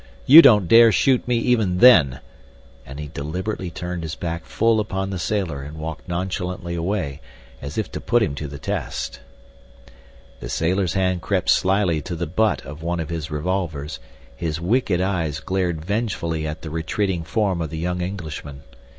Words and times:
You 0.25 0.41
don't 0.41 0.67
dare 0.67 0.91
shoot 0.91 1.27
me 1.27 1.37
even 1.37 1.77
then," 1.77 2.21
and 2.87 2.99
he 2.99 3.09
deliberately 3.09 3.69
turned 3.69 4.01
his 4.01 4.15
back 4.15 4.45
full 4.45 4.79
upon 4.79 5.11
the 5.11 5.19
sailor 5.19 5.61
and 5.61 5.77
walked 5.77 6.07
nonchalantly 6.09 6.73
away 6.73 7.21
as 7.61 7.77
if 7.77 7.91
to 7.91 8.01
put 8.01 8.23
him 8.23 8.33
to 8.33 8.47
the 8.47 8.57
test. 8.57 9.19
The 10.39 10.49
sailor's 10.49 10.93
hand 10.95 11.21
crept 11.21 11.51
slyly 11.51 12.01
to 12.01 12.15
the 12.15 12.25
butt 12.25 12.65
of 12.65 12.81
one 12.81 12.99
of 12.99 13.09
his 13.09 13.29
revolvers; 13.29 13.99
his 14.35 14.59
wicked 14.59 15.01
eyes 15.01 15.39
glared 15.39 15.85
vengefully 15.85 16.47
at 16.47 16.63
the 16.63 16.71
retreating 16.71 17.23
form 17.23 17.61
of 17.61 17.69
the 17.69 17.77
young 17.77 18.01
Englishman. 18.01 18.63